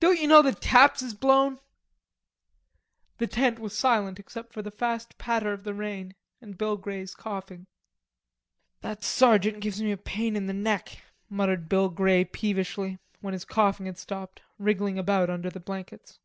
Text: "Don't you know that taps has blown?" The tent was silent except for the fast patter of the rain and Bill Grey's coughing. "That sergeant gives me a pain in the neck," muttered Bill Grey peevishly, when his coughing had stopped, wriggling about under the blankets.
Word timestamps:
"Don't 0.00 0.18
you 0.20 0.26
know 0.26 0.42
that 0.42 0.60
taps 0.60 1.02
has 1.02 1.14
blown?" 1.14 1.60
The 3.18 3.28
tent 3.28 3.60
was 3.60 3.78
silent 3.78 4.18
except 4.18 4.52
for 4.52 4.60
the 4.60 4.72
fast 4.72 5.18
patter 5.18 5.52
of 5.52 5.62
the 5.62 5.72
rain 5.72 6.16
and 6.40 6.58
Bill 6.58 6.76
Grey's 6.76 7.14
coughing. 7.14 7.68
"That 8.80 9.04
sergeant 9.04 9.60
gives 9.60 9.80
me 9.80 9.92
a 9.92 9.96
pain 9.96 10.34
in 10.34 10.48
the 10.48 10.52
neck," 10.52 11.00
muttered 11.30 11.68
Bill 11.68 11.88
Grey 11.90 12.24
peevishly, 12.24 12.98
when 13.20 13.34
his 13.34 13.44
coughing 13.44 13.86
had 13.86 13.98
stopped, 13.98 14.42
wriggling 14.58 14.98
about 14.98 15.30
under 15.30 15.48
the 15.50 15.60
blankets. 15.60 16.18